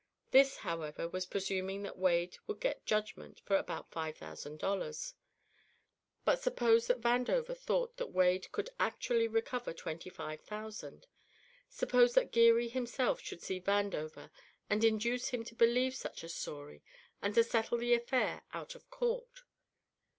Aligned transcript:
This, 0.31 0.55
however, 0.65 1.07
was 1.07 1.27
presuming 1.27 1.83
that 1.83 1.95
Wade 1.95 2.35
would 2.47 2.59
get 2.59 2.87
judgment 2.87 3.39
for 3.45 3.55
about 3.55 3.91
five 3.91 4.17
thousand 4.17 4.57
dollars. 4.57 5.13
But 6.25 6.41
suppose 6.41 6.87
that 6.87 7.01
Vandover 7.01 7.55
thought 7.55 7.97
that 7.97 8.11
Wade 8.11 8.51
could 8.51 8.71
actually 8.79 9.27
recover 9.27 9.73
twenty 9.73 10.09
five 10.09 10.41
thousand! 10.41 11.05
Suppose 11.69 12.15
that 12.15 12.31
Geary 12.31 12.67
himself 12.67 13.21
should 13.21 13.43
see 13.43 13.61
Vandover 13.61 14.31
and 14.71 14.83
induce 14.83 15.27
him 15.27 15.43
to 15.45 15.53
believe 15.53 15.93
such 15.93 16.23
a 16.23 16.29
story, 16.29 16.81
and 17.21 17.35
to 17.35 17.43
settle 17.43 17.77
the 17.77 17.93
affair 17.93 18.41
out 18.53 18.73
of 18.73 18.89
court! 18.89 19.43